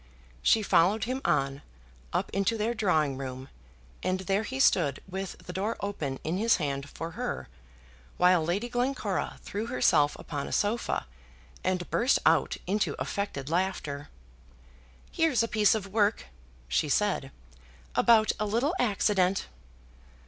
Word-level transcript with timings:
She 0.41 0.63
followed 0.63 1.03
him 1.03 1.21
on, 1.23 1.61
up 2.11 2.31
into 2.31 2.57
their 2.57 2.73
drawing 2.73 3.17
room, 3.17 3.49
and 4.01 4.21
there 4.21 4.41
he 4.41 4.59
stood 4.59 4.99
with 5.07 5.37
the 5.37 5.53
door 5.53 5.77
open 5.79 6.17
in 6.23 6.37
his 6.37 6.55
hand 6.55 6.89
for 6.89 7.11
her, 7.11 7.49
while 8.17 8.43
Lady 8.43 8.67
Glencora 8.67 9.37
threw 9.43 9.67
herself 9.67 10.17
upon 10.17 10.47
a 10.47 10.51
sofa, 10.51 11.05
and 11.63 11.87
burst 11.91 12.17
out 12.25 12.57
into 12.65 12.95
affected 12.97 13.47
laughter. 13.47 14.09
"Here's 15.11 15.43
a 15.43 15.47
piece 15.47 15.75
of 15.75 15.85
work," 15.93 16.25
she 16.67 16.89
said, 16.89 17.29
"about 17.95 18.31
a 18.39 18.47
little 18.47 18.73
accident." 18.79 19.45